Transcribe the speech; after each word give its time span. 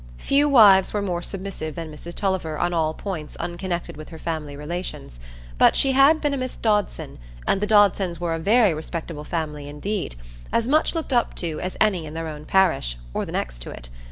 Few 0.17 0.49
wives 0.49 0.93
were 0.93 1.01
more 1.03 1.21
submissive 1.21 1.75
than 1.75 1.91
Mrs 1.91 2.15
Tulliver 2.15 2.57
on 2.57 2.73
all 2.73 2.95
points 2.95 3.35
unconnected 3.35 3.95
with 3.97 4.09
her 4.09 4.17
family 4.17 4.57
relations; 4.57 5.19
but 5.59 5.75
she 5.75 5.91
had 5.91 6.19
been 6.19 6.33
a 6.33 6.37
Miss 6.37 6.55
Dodson, 6.57 7.19
and 7.45 7.61
the 7.61 7.67
Dodsons 7.67 8.19
were 8.19 8.33
a 8.33 8.39
very 8.39 8.73
respectable 8.73 9.23
family 9.23 9.69
indeed,—as 9.69 10.67
much 10.67 10.95
looked 10.95 11.13
up 11.13 11.35
to 11.35 11.59
as 11.59 11.77
any 11.79 12.07
in 12.07 12.15
their 12.15 12.27
own 12.27 12.45
parish, 12.45 12.97
or 13.13 13.27
the 13.27 13.31
next 13.31 13.59
to 13.61 13.69
it. 13.69 13.89